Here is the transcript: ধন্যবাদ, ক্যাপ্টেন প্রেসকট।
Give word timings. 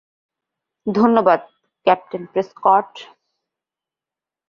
ধন্যবাদ, 0.87 1.41
ক্যাপ্টেন 1.85 2.23
প্রেসকট। 2.25 2.91